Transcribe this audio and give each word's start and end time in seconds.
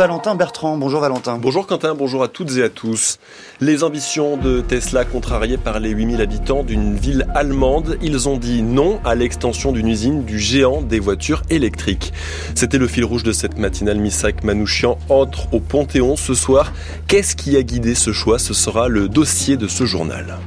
Valentin 0.00 0.34
Bertrand. 0.34 0.78
Bonjour 0.78 1.02
Valentin. 1.02 1.36
Bonjour 1.36 1.66
Quentin, 1.66 1.94
bonjour 1.94 2.22
à 2.22 2.28
toutes 2.28 2.56
et 2.56 2.62
à 2.62 2.70
tous. 2.70 3.18
Les 3.60 3.84
ambitions 3.84 4.38
de 4.38 4.62
Tesla 4.62 5.04
contrariées 5.04 5.58
par 5.58 5.78
les 5.78 5.90
8000 5.90 6.22
habitants 6.22 6.62
d'une 6.62 6.96
ville 6.96 7.26
allemande, 7.34 7.98
ils 8.00 8.26
ont 8.26 8.38
dit 8.38 8.62
non 8.62 8.98
à 9.04 9.14
l'extension 9.14 9.72
d'une 9.72 9.88
usine 9.88 10.24
du 10.24 10.38
géant 10.38 10.80
des 10.80 11.00
voitures 11.00 11.42
électriques. 11.50 12.14
C'était 12.54 12.78
le 12.78 12.86
fil 12.86 13.04
rouge 13.04 13.24
de 13.24 13.32
cette 13.32 13.58
matinale. 13.58 13.98
Misak 13.98 14.42
Manouchian 14.42 14.96
entre 15.10 15.52
au 15.52 15.60
Panthéon 15.60 16.16
ce 16.16 16.32
soir. 16.32 16.72
Qu'est-ce 17.06 17.36
qui 17.36 17.58
a 17.58 17.62
guidé 17.62 17.94
ce 17.94 18.10
choix? 18.10 18.38
Ce 18.38 18.54
sera 18.54 18.88
le 18.88 19.06
dossier 19.06 19.58
de 19.58 19.68
ce 19.68 19.84
journal. 19.84 20.38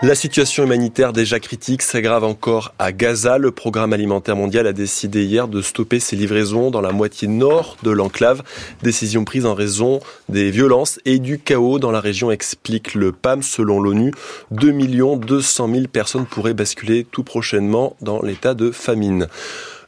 La 0.00 0.14
situation 0.14 0.62
humanitaire 0.62 1.12
déjà 1.12 1.40
critique 1.40 1.82
s'aggrave 1.82 2.22
encore 2.22 2.72
à 2.78 2.92
Gaza. 2.92 3.36
Le 3.36 3.50
programme 3.50 3.92
alimentaire 3.92 4.36
mondial 4.36 4.68
a 4.68 4.72
décidé 4.72 5.24
hier 5.24 5.48
de 5.48 5.60
stopper 5.60 5.98
ses 5.98 6.14
livraisons 6.14 6.70
dans 6.70 6.80
la 6.80 6.92
moitié 6.92 7.26
nord 7.26 7.76
de 7.82 7.90
l'enclave. 7.90 8.44
Décision 8.84 9.24
prise 9.24 9.44
en 9.44 9.54
raison 9.54 9.98
des 10.28 10.52
violences 10.52 11.00
et 11.04 11.18
du 11.18 11.40
chaos 11.40 11.80
dans 11.80 11.90
la 11.90 11.98
région, 12.00 12.30
explique 12.30 12.94
le 12.94 13.10
PAM. 13.10 13.42
Selon 13.42 13.80
l'ONU, 13.80 14.12
2 14.52 14.72
200 15.16 15.68
000 15.68 15.86
personnes 15.88 16.26
pourraient 16.26 16.54
basculer 16.54 17.04
tout 17.04 17.24
prochainement 17.24 17.96
dans 18.00 18.22
l'état 18.22 18.54
de 18.54 18.70
famine. 18.70 19.26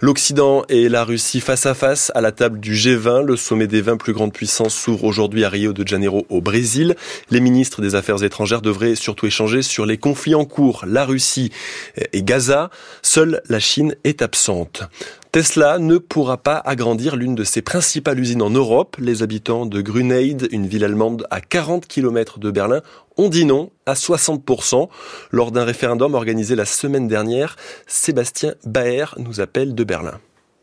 L'Occident 0.03 0.65
et 0.71 0.89
la 0.89 1.05
Russie 1.05 1.41
face 1.41 1.67
à 1.67 1.75
face 1.75 2.11
à 2.15 2.23
la 2.23 2.33
table 2.33 2.59
du 2.59 2.75
G20. 2.75 3.23
Le 3.23 3.37
sommet 3.37 3.67
des 3.67 3.83
20 3.83 3.99
plus 3.99 4.15
grandes 4.15 4.33
puissances 4.33 4.75
s'ouvre 4.75 5.05
aujourd'hui 5.05 5.45
à 5.45 5.51
Rio 5.51 5.75
de 5.75 5.87
Janeiro 5.87 6.25
au 6.31 6.41
Brésil. 6.41 6.97
Les 7.31 7.41
ministres 7.41 7.83
des 7.83 7.95
Affaires 7.95 8.23
étrangères 8.23 8.63
devraient 8.63 8.95
surtout 8.95 9.27
échanger 9.27 9.61
sur 9.61 9.85
les 9.85 9.99
conflits 9.99 10.35
en 10.35 10.47
cours, 10.47 10.85
la 10.87 11.05
Russie 11.05 11.53
et 12.15 12.23
Gaza. 12.23 12.71
Seule 13.03 13.43
la 13.51 13.61
Chine 13.61 13.95
est 14.05 14.23
absente. 14.23 14.85
Tesla 15.33 15.79
ne 15.79 15.99
pourra 15.99 16.39
pas 16.39 16.57
agrandir 16.57 17.15
l'une 17.15 17.37
de 17.37 17.45
ses 17.45 17.63
principales 17.63 18.19
usines 18.19 18.43
en 18.43 18.51
Europe. 18.51 18.97
Les 18.99 19.23
habitants 19.23 19.65
de 19.65 19.81
Grunheide, 19.81 20.49
une 20.51 20.67
ville 20.67 20.83
allemande 20.83 21.25
à 21.31 21.41
40 21.41 21.87
km 21.87 22.41
de 22.41 22.51
Berlin, 22.51 22.81
ont 23.17 23.29
dit 23.29 23.45
non 23.45 23.71
à 23.87 23.95
60%. 23.95 24.89
Lors 25.31 25.53
d'un 25.53 25.63
référendum 25.63 26.15
organisé 26.15 26.57
la 26.57 26.65
semaine 26.65 27.07
dernière, 27.07 27.55
Sébastien 27.87 28.55
Baer 28.65 29.15
nous 29.19 29.41
appelle 29.41 29.77
de 29.77 29.85
Berlin. 29.85 30.19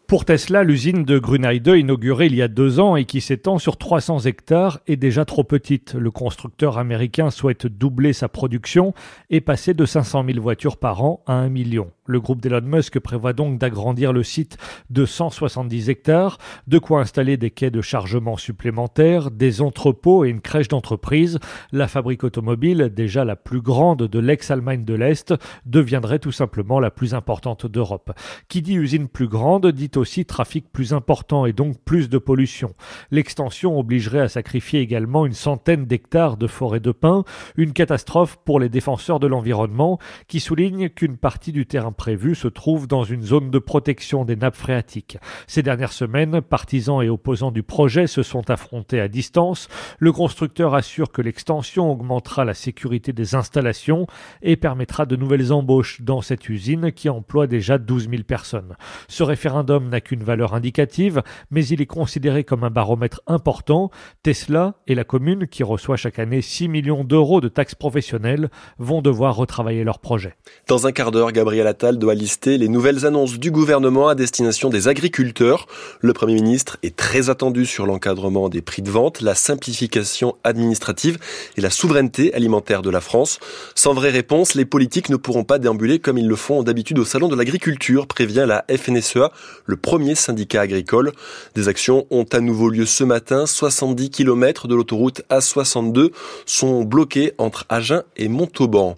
Pour 0.06 0.26
Tesla, 0.26 0.64
l'usine 0.64 1.06
de 1.06 1.18
Grunheide, 1.18 1.68
inaugurée 1.68 2.26
il 2.26 2.36
y 2.36 2.42
a 2.42 2.50
deux 2.50 2.82
ans 2.82 2.98
et 2.98 3.06
qui 3.06 3.22
s'étend 3.22 3.60
sur 3.60 3.78
300 3.78 4.20
hectares, 4.20 4.80
est 4.86 4.98
déjà 4.98 5.24
trop 5.24 5.46
petite. 5.46 5.94
Le 5.94 6.12
constructeur 6.12 6.78
américain 6.78 7.30
souhaite 7.30 7.68
doubler 7.68 8.12
sa 8.12 8.28
production 8.28 8.94
et 9.30 9.40
passer 9.40 9.74
de 9.74 9.86
500 9.86 10.26
000 10.26 10.42
voitures 10.42 10.76
par 10.76 11.04
an 11.04 11.24
à 11.26 11.34
1 11.36 11.48
million. 11.48 11.90
Le 12.08 12.22
groupe 12.22 12.42
d'Elon 12.42 12.62
Musk 12.62 13.00
prévoit 13.00 13.34
donc 13.34 13.60
d'agrandir 13.60 14.14
le 14.14 14.24
site 14.24 14.58
de 14.90 15.06
170 15.06 15.90
hectares, 15.90 16.38
de 16.66 16.80
quoi 16.80 17.02
installer 17.02 17.36
des 17.36 17.52
quais 17.52 17.70
de 17.70 17.82
chargement 17.82 18.38
supplémentaires, 18.38 19.30
des 19.30 19.62
entrepôts 19.62 20.24
et 20.24 20.30
une 20.30 20.40
crèche 20.40 20.70
d'entreprise. 20.70 21.38
La 21.74 21.90
fabrique 21.90 22.24
automobile, 22.24 22.94
déjà 22.96 23.26
la 23.26 23.36
plus 23.36 23.62
grande 23.62 24.04
de 24.04 24.20
l'ex-Allemagne 24.20 24.86
de 24.86 24.94
l'Est, 24.94 25.34
deviendrait 25.66 26.20
tout 26.20 26.32
simplement 26.32 26.80
la 26.80 26.92
plus 26.92 27.14
importante 27.14 27.66
d'Europe. 27.66 28.14
Qui 28.48 28.62
dit 28.62 28.76
usine 28.76 29.10
plus 29.10 29.28
grande 29.28 29.68
dit 29.68 29.92
aussi 29.98 30.26
trafic 30.26 30.72
plus 30.72 30.94
important 30.94 31.46
et 31.46 31.52
donc 31.52 31.78
plus 31.84 32.08
de 32.08 32.18
pollution. 32.18 32.74
L'extension 33.12 33.78
obligerait 33.78 34.22
à 34.22 34.30
sacrifier 34.30 34.80
également 34.80 35.26
une 35.26 35.34
centaine 35.34 35.86
d'hectares 35.86 36.38
de 36.38 36.48
forêts 36.48 36.80
de 36.80 36.94
pins, 36.94 37.26
une 37.58 37.74
catastrophe 37.74 38.38
pour 38.46 38.62
les 38.62 38.70
défenseurs 38.70 39.20
de 39.20 39.28
l'environnement 39.28 40.00
qui 40.30 40.40
soulignent 40.40 40.90
qu'une 40.90 41.18
partie 41.18 41.52
du 41.52 41.66
terrain 41.66 41.92
prévu 41.98 42.36
se 42.36 42.48
trouve 42.48 42.88
dans 42.88 43.04
une 43.04 43.24
zone 43.24 43.52
de 43.52 43.60
protection 43.60 44.24
des 44.24 44.36
nappes 44.36 44.56
phréatiques. 44.56 45.18
Ces 45.48 45.64
dernières 45.64 45.92
semaines, 45.92 46.42
partisans 46.42 47.02
et 47.02 47.10
opposants 47.10 47.52
du 47.52 47.64
projet 47.64 48.08
se 48.08 48.24
sont 48.24 48.50
affrontés 48.50 49.02
à 49.02 49.08
distance. 49.08 49.68
Le 50.00 50.12
constructeur 50.12 50.76
assure 50.76 51.12
que 51.12 51.22
l'extension 51.22 51.92
augmentera 51.92 52.46
la 52.46 52.54
sécurité 52.54 53.12
des 53.12 53.36
installations 53.36 54.08
et 54.42 54.56
permettra 54.56 55.06
de 55.06 55.16
nouvelles 55.16 55.52
embauches 55.52 56.02
dans 56.02 56.22
cette 56.22 56.48
usine 56.48 56.92
qui 56.92 57.10
emploie 57.10 57.48
déjà 57.48 57.78
12 57.78 58.10
000 58.10 58.24
personnes. 58.24 58.76
Ce 59.08 59.24
référendum 59.24 59.90
n'a 59.90 60.00
qu'une 60.00 60.24
valeur 60.24 60.54
indicative, 60.54 61.24
mais 61.52 61.66
il 61.66 61.82
est 61.82 61.88
considéré 61.88 62.44
comme 62.44 62.64
un 62.64 62.70
baromètre 62.70 63.22
important. 63.26 63.90
Tesla 64.24 64.76
et 64.86 64.96
la 64.96 65.04
commune, 65.04 65.48
qui 65.48 65.64
reçoit 65.64 65.98
chaque 65.98 66.20
année 66.20 66.42
6 66.42 66.68
millions 66.68 67.04
d'euros 67.04 67.42
de 67.42 67.48
taxes 67.48 67.76
professionnelles, 67.76 68.50
vont 68.78 69.02
devoir 69.02 69.36
retravailler 69.36 69.84
leur 69.84 70.00
projet. 70.00 70.36
Dans 70.68 70.86
un 70.86 70.92
quart 70.92 71.12
d'heure, 71.12 71.32
Gabriel 71.32 71.66
Attal 71.66 71.87
doit 71.96 72.14
lister 72.14 72.58
les 72.58 72.68
nouvelles 72.68 73.06
annonces 73.06 73.40
du 73.40 73.52
gouvernement 73.52 74.10
à 74.10 74.16
destination 74.16 74.70
des 74.70 74.90
agriculteurs. 74.90 75.66
Le 76.02 76.12
Premier 76.12 76.34
ministre 76.34 76.78
est 76.84 76.98
très 76.98 77.30
attendu 77.30 77.66
sur 77.66 77.86
l'encadrement 77.86 78.50
des 78.50 78.62
prix 78.62 78.82
de 78.82 78.92
vente, 78.92 79.22
la 79.22 79.34
simplification 79.34 80.36
administrative 80.44 81.18
et 81.56 81.62
la 81.62 81.70
souveraineté 81.70 82.34
alimentaire 82.34 82.82
de 82.82 82.90
la 82.90 83.00
France. 83.00 83.40
Sans 83.76 83.94
vraie 83.94 84.10
réponse, 84.10 84.56
les 84.56 84.66
politiques 84.66 85.10
ne 85.10 85.16
pourront 85.16 85.46
pas 85.46 85.60
déambuler 85.60 86.00
comme 86.00 86.18
ils 86.18 86.28
le 86.28 86.36
font 86.36 86.64
d'habitude 86.64 87.00
au 87.00 87.06
Salon 87.06 87.30
de 87.30 87.36
l'agriculture, 87.36 88.08
prévient 88.08 88.46
la 88.46 88.66
FNSEA, 88.70 89.32
le 89.66 89.78
premier 89.78 90.16
syndicat 90.16 90.62
agricole. 90.62 91.14
Des 91.56 91.70
actions 91.70 92.06
ont 92.12 92.26
à 92.34 92.42
nouveau 92.42 92.70
lieu 92.70 92.86
ce 92.86 93.06
matin. 93.06 93.46
70 93.46 94.10
km 94.10 94.68
de 94.68 94.76
l'autoroute 94.76 95.22
A62 95.30 96.12
sont 96.46 96.84
bloqués 96.84 97.34
entre 97.38 97.66
Agen 97.70 98.04
et 98.18 98.28
Montauban. 98.28 98.98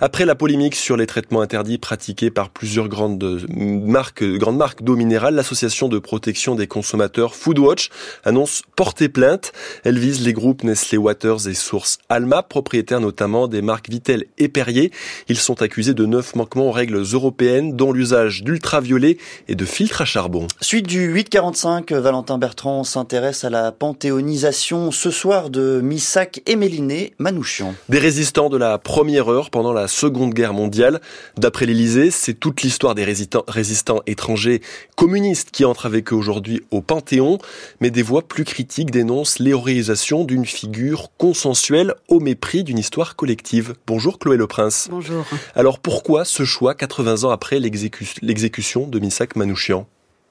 Après 0.00 0.24
la 0.24 0.34
polémique 0.34 0.74
sur 0.74 0.96
les 0.96 1.06
traitements 1.06 1.40
interdits 1.40 1.78
pratiqués 1.78 2.27
par 2.30 2.50
plusieurs 2.50 2.88
grandes 2.88 3.46
marques, 3.48 4.24
grandes 4.24 4.56
marques 4.56 4.82
d'eau 4.82 4.96
minérale, 4.96 5.34
l'association 5.34 5.88
de 5.88 5.98
protection 5.98 6.54
des 6.54 6.66
consommateurs 6.66 7.34
Foodwatch 7.34 7.90
annonce 8.24 8.62
porter 8.76 9.08
plainte. 9.08 9.52
Elle 9.84 9.98
vise 9.98 10.24
les 10.24 10.32
groupes 10.32 10.64
Nestlé 10.64 10.98
Waters 10.98 11.48
et 11.48 11.54
Source 11.54 11.98
Alma, 12.08 12.42
propriétaires 12.42 13.00
notamment 13.00 13.48
des 13.48 13.62
marques 13.62 13.88
Vitel 13.88 14.26
et 14.38 14.48
Perrier. 14.48 14.92
Ils 15.28 15.36
sont 15.36 15.62
accusés 15.62 15.94
de 15.94 16.06
neuf 16.06 16.34
manquements 16.34 16.68
aux 16.68 16.72
règles 16.72 17.02
européennes, 17.12 17.76
dont 17.76 17.92
l'usage 17.92 18.42
d'ultraviolets 18.42 19.18
et 19.48 19.54
de 19.54 19.64
filtres 19.64 20.02
à 20.02 20.04
charbon. 20.04 20.48
Suite 20.60 20.86
du 20.86 21.06
845, 21.06 21.92
Valentin 21.92 22.38
Bertrand 22.38 22.84
s'intéresse 22.84 23.44
à 23.44 23.50
la 23.50 23.72
panthéonisation 23.72 24.90
ce 24.90 25.10
soir 25.10 25.50
de 25.50 25.80
Missak 25.82 26.42
et 26.46 26.56
Méliné 26.56 27.14
Manouchian. 27.18 27.74
Des 27.88 27.98
résistants 27.98 28.48
de 28.50 28.56
la 28.56 28.78
première 28.78 29.30
heure 29.30 29.50
pendant 29.50 29.72
la 29.72 29.88
Seconde 29.88 30.34
Guerre 30.34 30.54
mondiale. 30.54 31.00
D'après 31.36 31.66
l'Élysée, 31.66 32.10
c'est 32.18 32.34
toute 32.34 32.62
l'histoire 32.62 32.94
des 32.94 33.04
résistants, 33.04 33.44
résistants 33.48 34.02
étrangers 34.06 34.60
communistes 34.96 35.50
qui 35.50 35.64
entrent 35.64 35.86
avec 35.86 36.12
eux 36.12 36.16
aujourd'hui 36.16 36.62
au 36.70 36.80
Panthéon, 36.80 37.38
mais 37.80 37.90
des 37.90 38.02
voix 38.02 38.22
plus 38.22 38.44
critiques 38.44 38.90
dénoncent 38.90 39.38
l'héroïsation 39.38 40.24
d'une 40.24 40.44
figure 40.44 41.10
consensuelle 41.16 41.94
au 42.08 42.20
mépris 42.20 42.64
d'une 42.64 42.78
histoire 42.78 43.16
collective. 43.16 43.74
Bonjour 43.86 44.18
Chloé 44.18 44.36
Le 44.36 44.46
Prince. 44.46 44.88
Bonjour. 44.90 45.24
Alors 45.54 45.78
pourquoi 45.78 46.24
ce 46.24 46.44
choix 46.44 46.74
80 46.74 47.24
ans 47.24 47.30
après 47.30 47.60
l'exécution 47.60 48.86
de 48.86 48.98
Missak 48.98 49.36
Manouchian? 49.36 49.86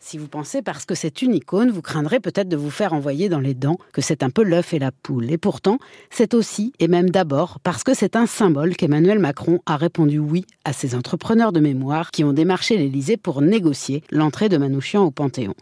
Si 0.07 0.17
vous 0.17 0.29
pensez 0.29 0.61
parce 0.61 0.85
que 0.85 0.95
c'est 0.95 1.21
une 1.21 1.35
icône, 1.35 1.69
vous 1.69 1.81
craindrez 1.81 2.21
peut-être 2.21 2.47
de 2.47 2.55
vous 2.55 2.69
faire 2.69 2.93
envoyer 2.93 3.27
dans 3.27 3.41
les 3.41 3.53
dents 3.53 3.77
que 3.91 4.01
c'est 4.01 4.23
un 4.23 4.29
peu 4.29 4.41
l'œuf 4.41 4.73
et 4.73 4.79
la 4.79 4.93
poule. 4.93 5.29
Et 5.29 5.37
pourtant, 5.37 5.79
c'est 6.09 6.33
aussi, 6.33 6.71
et 6.79 6.87
même 6.87 7.09
d'abord, 7.09 7.59
parce 7.61 7.83
que 7.83 7.93
c'est 7.93 8.15
un 8.15 8.25
symbole 8.25 8.77
qu'Emmanuel 8.77 9.19
Macron 9.19 9.59
a 9.65 9.75
répondu 9.75 10.17
oui 10.17 10.45
à 10.63 10.71
ces 10.71 10.95
entrepreneurs 10.95 11.51
de 11.51 11.59
mémoire 11.59 12.11
qui 12.11 12.23
ont 12.23 12.31
démarché 12.31 12.77
l'Élysée 12.77 13.17
pour 13.17 13.41
négocier 13.41 14.01
l'entrée 14.09 14.47
de 14.47 14.55
Manouchian 14.55 15.03
au 15.03 15.11
Panthéon. 15.11 15.55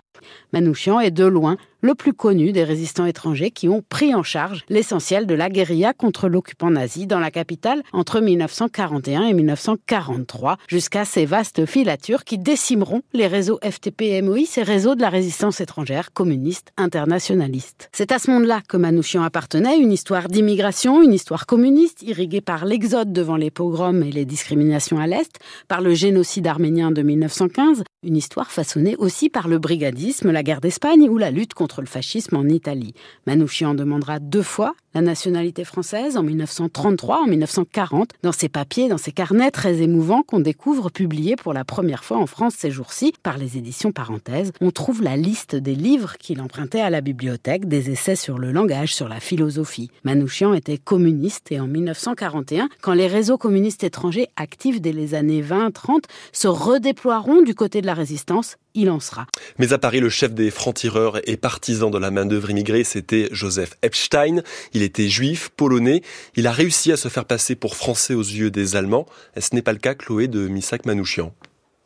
Manouchian 0.54 1.00
est 1.00 1.12
de 1.12 1.26
loin 1.26 1.58
le 1.86 1.94
plus 1.94 2.14
connu 2.14 2.52
des 2.52 2.64
résistants 2.64 3.06
étrangers 3.06 3.52
qui 3.52 3.70
ont 3.70 3.84
pris 3.88 4.16
en 4.16 4.24
charge 4.24 4.66
l'essentiel 4.70 5.28
de 5.28 5.36
la 5.36 5.50
guérilla 5.50 5.94
contre 5.94 6.28
l'occupant 6.28 6.72
nazi 6.72 7.06
dans 7.06 7.20
la 7.20 7.30
capitale 7.30 7.84
entre 7.94 8.22
1941 8.22 9.26
et 9.26 9.34
1943, 9.34 10.58
jusqu'à 10.68 11.06
ces 11.06 11.26
vastes 11.26 11.68
filatures 11.68 12.24
qui 12.24 12.40
décimeront 12.40 13.04
les 13.14 13.28
réseaux 13.28 13.60
FTP-MOI, 13.62 14.46
ces 14.48 14.64
réseaux 14.64 14.96
de 14.96 15.02
la 15.02 15.10
résistance 15.10 15.62
étrangère 15.62 16.12
communiste 16.12 16.72
internationaliste. 16.76 17.90
C'est 17.92 18.12
à 18.12 18.18
ce 18.18 18.32
monde-là 18.32 18.62
que 18.68 18.78
Manouchian 18.78 19.22
appartenait, 19.22 19.78
une 19.78 19.92
histoire 19.92 20.28
d'immigration, 20.28 21.04
une 21.04 21.14
histoire 21.14 21.46
communiste, 21.46 22.02
irriguée 22.02 22.42
par 22.42 22.66
l'exode 22.66 23.14
devant 23.14 23.38
les 23.38 23.52
pogroms 23.52 24.02
et 24.02 24.12
les 24.12 24.26
discriminations 24.26 25.00
à 25.00 25.06
l'Est, 25.06 25.38
par 25.68 25.82
le 25.82 25.94
génocide 25.94 26.48
arménien 26.48 26.90
de 26.90 27.04
1915, 27.04 27.84
une 28.02 28.18
histoire 28.18 28.52
façonnée 28.52 28.96
aussi 28.98 29.30
par 29.30 29.48
le 29.48 29.60
brigadisme, 29.60 30.05
la 30.32 30.44
guerre 30.44 30.62
d'Espagne 30.62 31.10
ou 31.10 31.18
la 31.18 31.32
lutte 31.32 31.54
contre 31.54 31.82
le 31.82 31.88
fascisme 31.88 32.36
en 32.36 32.48
Italie? 32.48 32.94
Manouchian 33.26 33.74
demandera 33.74 34.20
deux 34.20 34.44
fois 34.44 34.76
la 34.96 35.02
nationalité 35.02 35.66
française 35.66 36.16
en 36.16 36.24
1933, 36.24 37.24
en 37.24 37.28
1940, 37.28 38.12
dans 38.24 38.32
ses 38.32 38.48
papiers, 38.48 38.88
dans 38.88 38.98
ses 38.98 39.12
carnets 39.12 39.52
très 39.52 39.82
émouvants 39.82 40.24
qu'on 40.24 40.40
découvre 40.40 40.90
publiés 40.90 41.36
pour 41.36 41.52
la 41.52 41.66
première 41.66 42.06
fois 42.06 42.18
en 42.18 42.28
France 42.28 42.54
ces 42.58 42.72
jours-ci 42.72 43.14
par 43.22 43.38
les 43.38 43.58
éditions 43.58 43.92
Parenthèses. 43.92 44.54
On 44.62 44.72
trouve 44.72 45.04
la 45.04 45.18
liste 45.18 45.56
des 45.56 45.76
livres 45.76 46.18
qu'il 46.18 46.40
empruntait 46.40 46.80
à 46.80 46.90
la 46.90 47.02
bibliothèque, 47.02 47.68
des 47.68 47.92
essais 47.92 48.16
sur 48.16 48.38
le 48.38 48.54
langage, 48.54 48.96
sur 48.96 49.10
la 49.10 49.20
philosophie. 49.20 49.92
Manouchian 50.06 50.54
était 50.54 50.78
communiste 50.78 51.52
et 51.52 51.60
en 51.60 51.68
1941, 51.68 52.70
quand 52.82 52.94
les 52.94 53.08
réseaux 53.08 53.38
communistes 53.38 53.84
étrangers 53.84 54.30
actifs 54.38 54.80
dès 54.80 54.94
les 54.94 55.14
années 55.14 55.44
20-30 55.44 56.04
se 56.32 56.48
redéploieront 56.48 57.42
du 57.42 57.54
côté 57.54 57.82
de 57.82 57.86
la 57.86 57.96
résistance, 57.96 58.56
il 58.76 58.90
en 58.90 59.00
sera. 59.00 59.26
Mais 59.58 59.74
à 59.74 59.78
Paris, 59.78 60.02
le 60.02 60.10
chef 60.10 60.34
des 60.34 60.52
francs-tireurs 60.52 61.20
et 61.28 61.38
partisan 61.38 61.90
de 61.90 61.98
la 61.98 62.12
main-d'œuvre 62.12 62.50
immigrée, 62.52 62.84
c'était 62.84 63.30
Joseph 63.32 63.76
Epstein. 63.82 64.44
Il 64.74 64.84
était 64.86 65.10
juif, 65.10 65.50
polonais. 65.56 66.02
Il 66.36 66.48
a 66.48 66.52
réussi 66.52 66.92
à 66.92 66.98
se 66.98 67.10
faire 67.10 67.26
passer 67.26 67.56
pour 67.56 67.76
français 67.76 68.14
aux 68.14 68.22
yeux 68.22 68.52
des 68.52 68.76
Allemands. 68.76 69.06
Ce 69.38 69.54
n'est 69.54 69.62
pas 69.62 69.74
le 69.74 69.80
cas, 69.80 69.96
Chloé, 69.96 70.28
de 70.28 70.48
Misak 70.48 70.86
Manouchian. 70.86 71.34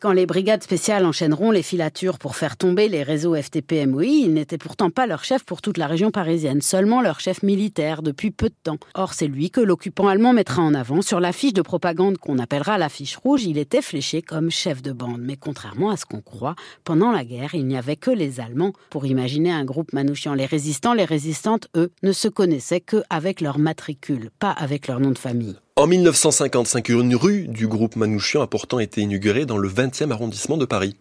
Quand 0.01 0.13
les 0.13 0.25
brigades 0.25 0.63
spéciales 0.63 1.05
enchaîneront 1.05 1.51
les 1.51 1.61
filatures 1.61 2.19
pour 2.19 2.37
faire 2.37 2.55
tomber 2.55 2.87
les 2.87 3.03
réseaux 3.03 3.35
FTP-MOI, 3.35 4.05
ils 4.05 4.33
n'étaient 4.33 4.57
pourtant 4.57 4.89
pas 4.89 5.07
leur 5.07 5.25
chef 5.25 5.43
pour 5.43 5.61
toute 5.61 5.77
la 5.77 5.87
région 5.87 6.09
parisienne, 6.09 6.61
seulement 6.61 7.01
leur 7.01 7.19
chef 7.19 7.43
militaire 7.43 8.01
depuis 8.01 8.31
peu 8.31 8.47
de 8.47 8.55
temps. 8.63 8.77
Or, 8.93 9.13
c'est 9.13 9.27
lui 9.27 9.51
que 9.51 9.59
l'occupant 9.59 10.07
allemand 10.07 10.31
mettra 10.31 10.61
en 10.61 10.73
avant. 10.73 11.01
Sur 11.01 11.19
l'affiche 11.19 11.51
de 11.51 11.61
propagande 11.61 12.17
qu'on 12.17 12.39
appellera 12.39 12.77
l'affiche 12.77 13.17
rouge, 13.17 13.43
il 13.43 13.57
était 13.57 13.81
fléché 13.81 14.21
comme 14.21 14.49
chef 14.49 14.81
de 14.81 14.93
bande. 14.93 15.19
Mais 15.19 15.35
contrairement 15.35 15.89
à 15.89 15.97
ce 15.97 16.05
qu'on 16.05 16.21
croit, 16.21 16.55
pendant 16.85 17.11
la 17.11 17.25
guerre, 17.25 17.53
il 17.53 17.67
n'y 17.67 17.77
avait 17.77 17.97
que 17.97 18.11
les 18.11 18.39
Allemands 18.39 18.71
pour 18.89 19.05
imaginer 19.05 19.51
un 19.51 19.65
groupe 19.65 19.91
manouchian. 19.91 20.33
Les 20.33 20.45
résistants, 20.45 20.93
les 20.93 21.03
résistantes, 21.03 21.67
eux, 21.75 21.91
ne 22.03 22.13
se 22.13 22.29
connaissaient 22.29 22.79
qu'avec 22.79 23.41
leur 23.41 23.59
matricule, 23.59 24.29
pas 24.39 24.51
avec 24.51 24.87
leur 24.87 25.01
nom 25.01 25.11
de 25.11 25.17
famille. 25.17 25.57
En 25.79 25.87
1955, 25.87 26.89
une 26.89 27.15
rue 27.15 27.47
du 27.47 27.65
groupe 27.65 27.95
Manouchian 27.95 28.41
a 28.41 28.47
pourtant 28.47 28.79
été 28.79 28.99
inaugurée 28.99 29.45
dans 29.45 29.57
le 29.57 29.69
20e 29.69 30.11
arrondissement 30.11 30.57
de 30.57 30.65
Paris. 30.65 30.97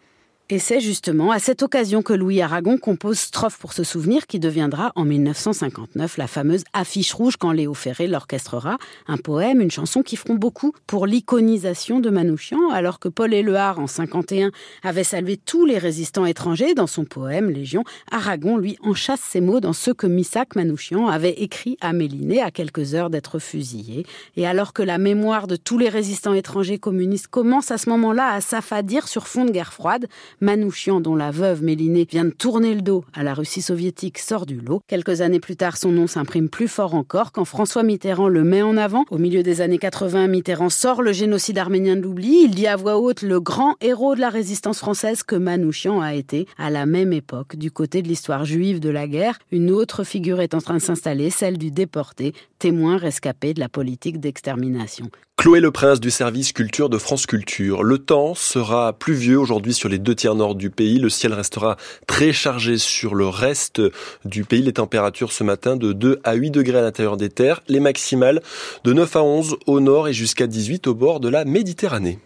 Et 0.50 0.58
c'est 0.58 0.80
justement 0.80 1.30
à 1.30 1.40
cette 1.40 1.62
occasion 1.62 2.00
que 2.00 2.14
Louis 2.14 2.40
Aragon 2.40 2.78
compose 2.78 3.18
Strophe 3.18 3.58
pour 3.58 3.74
se 3.74 3.84
souvenir 3.84 4.26
qui 4.26 4.38
deviendra 4.38 4.92
en 4.94 5.04
1959 5.04 6.16
la 6.16 6.26
fameuse 6.26 6.64
affiche 6.72 7.12
rouge 7.12 7.36
quand 7.36 7.52
Léo 7.52 7.74
Ferré 7.74 8.06
l'orchestrera, 8.06 8.78
un 9.08 9.18
poème, 9.18 9.60
une 9.60 9.70
chanson 9.70 10.02
qui 10.02 10.16
feront 10.16 10.36
beaucoup 10.36 10.72
pour 10.86 11.06
l'iconisation 11.06 12.00
de 12.00 12.08
Manouchian, 12.08 12.70
alors 12.70 12.98
que 12.98 13.10
Paul 13.10 13.34
Éluard 13.34 13.78
en 13.78 13.86
51 13.86 14.50
avait 14.82 15.04
salué 15.04 15.36
tous 15.36 15.66
les 15.66 15.76
résistants 15.76 16.24
étrangers 16.24 16.72
dans 16.72 16.86
son 16.86 17.04
poème 17.04 17.50
Légion, 17.50 17.84
Aragon 18.10 18.56
lui 18.56 18.78
enchasse 18.82 19.20
ses 19.20 19.42
mots 19.42 19.60
dans 19.60 19.74
ceux 19.74 19.92
que 19.92 20.06
Missac 20.06 20.56
Manouchian 20.56 21.08
avait 21.08 21.42
écrit 21.42 21.76
à 21.82 21.92
Méliné 21.92 22.40
à 22.40 22.50
quelques 22.50 22.94
heures 22.94 23.10
d'être 23.10 23.38
fusillé. 23.38 24.06
Et 24.38 24.46
alors 24.46 24.72
que 24.72 24.82
la 24.82 24.96
mémoire 24.96 25.46
de 25.46 25.56
tous 25.56 25.76
les 25.76 25.90
résistants 25.90 26.32
étrangers 26.32 26.78
communistes 26.78 27.26
commence 27.26 27.70
à 27.70 27.76
ce 27.76 27.90
moment-là 27.90 28.32
à 28.32 28.40
s'affadir 28.40 29.08
sur 29.08 29.28
fond 29.28 29.44
de 29.44 29.50
guerre 29.50 29.74
froide, 29.74 30.06
Manouchian, 30.40 31.00
dont 31.00 31.16
la 31.16 31.30
veuve 31.30 31.62
Mélinée 31.62 32.06
vient 32.08 32.24
de 32.24 32.30
tourner 32.30 32.74
le 32.74 32.82
dos 32.82 33.04
à 33.14 33.22
la 33.22 33.34
Russie 33.34 33.62
soviétique, 33.62 34.18
sort 34.18 34.46
du 34.46 34.60
lot. 34.60 34.80
Quelques 34.86 35.20
années 35.20 35.40
plus 35.40 35.56
tard, 35.56 35.76
son 35.76 35.90
nom 35.90 36.06
s'imprime 36.06 36.48
plus 36.48 36.68
fort 36.68 36.94
encore 36.94 37.32
quand 37.32 37.44
François 37.44 37.82
Mitterrand 37.82 38.28
le 38.28 38.44
met 38.44 38.62
en 38.62 38.76
avant. 38.76 39.04
Au 39.10 39.18
milieu 39.18 39.42
des 39.42 39.60
années 39.60 39.78
80, 39.78 40.28
Mitterrand 40.28 40.70
sort 40.70 41.02
le 41.02 41.12
génocide 41.12 41.58
arménien 41.58 41.96
de 41.96 42.02
l'oubli. 42.02 42.42
Il 42.44 42.54
dit 42.54 42.66
à 42.66 42.76
voix 42.76 42.98
haute 42.98 43.22
le 43.22 43.40
grand 43.40 43.74
héros 43.80 44.14
de 44.14 44.20
la 44.20 44.30
résistance 44.30 44.78
française 44.78 45.22
que 45.22 45.36
Manouchian 45.36 46.00
a 46.00 46.14
été 46.14 46.46
à 46.56 46.70
la 46.70 46.86
même 46.86 47.12
époque. 47.12 47.56
Du 47.56 47.70
côté 47.70 48.02
de 48.02 48.08
l'histoire 48.08 48.44
juive 48.44 48.80
de 48.80 48.90
la 48.90 49.06
guerre, 49.06 49.38
une 49.50 49.70
autre 49.70 50.04
figure 50.04 50.40
est 50.40 50.54
en 50.54 50.60
train 50.60 50.74
de 50.74 50.82
s'installer, 50.82 51.30
celle 51.30 51.58
du 51.58 51.70
déporté, 51.70 52.32
témoin 52.58 52.96
rescapé 52.96 53.54
de 53.54 53.60
la 53.60 53.68
politique 53.68 54.20
d'extermination. 54.20 55.10
Chloé 55.36 55.60
Le 55.60 55.70
Prince 55.70 56.00
du 56.00 56.10
service 56.10 56.52
culture 56.52 56.88
de 56.88 56.98
France 56.98 57.26
Culture. 57.26 57.84
Le 57.84 57.98
temps 57.98 58.34
sera 58.34 58.92
pluvieux 58.92 59.38
aujourd'hui 59.38 59.72
sur 59.72 59.88
les 59.88 59.98
deux 59.98 60.14
tiers 60.14 60.34
nord 60.34 60.56
du 60.56 60.68
pays. 60.70 60.98
Le 60.98 61.08
ciel 61.08 61.32
restera 61.32 61.76
très 62.06 62.32
chargé 62.32 62.76
sur 62.76 63.14
le 63.14 63.28
reste 63.28 63.80
du 64.24 64.44
pays. 64.44 64.62
Les 64.62 64.72
températures 64.72 65.30
ce 65.30 65.44
matin 65.44 65.76
de 65.76 65.92
2 65.92 66.20
à 66.24 66.34
8 66.34 66.50
degrés 66.50 66.78
à 66.78 66.82
l'intérieur 66.82 67.16
des 67.16 67.28
terres. 67.28 67.62
Les 67.68 67.80
maximales 67.80 68.42
de 68.84 68.92
9 68.92 69.16
à 69.16 69.22
11 69.22 69.56
au 69.66 69.80
nord 69.80 70.08
et 70.08 70.12
jusqu'à 70.12 70.48
18 70.48 70.88
au 70.88 70.94
bord 70.94 71.20
de 71.20 71.28
la 71.28 71.44
Méditerranée. 71.44 72.18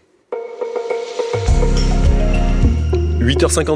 8h50. 3.23 3.71